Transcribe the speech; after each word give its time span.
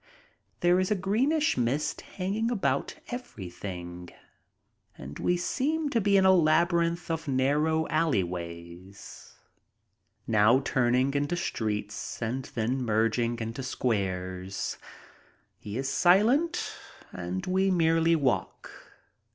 There 0.61 0.79
is 0.79 0.89
a 0.89 0.95
greenish 0.95 1.57
mist 1.57 2.01
hang 2.01 2.33
ing 2.33 2.49
about 2.49 2.95
everything 3.09 4.09
and 4.97 5.19
we 5.19 5.37
seem 5.37 5.89
to 5.91 6.01
be 6.01 6.17
in 6.17 6.25
a 6.25 6.31
labyrinth 6.33 7.11
of 7.11 7.27
narrow 7.27 7.87
alleyways, 7.87 9.35
now 10.25 10.59
turning 10.61 11.13
into 11.13 11.35
streets 11.35 12.19
and 12.19 12.45
then 12.55 12.81
merging 12.83 13.37
into 13.37 13.61
squares. 13.61 14.79
He 15.59 15.77
is 15.77 15.87
silent 15.87 16.73
and 17.13 17.45
we 17.45 17.69
merely 17.69 18.15
walk. 18.15 18.71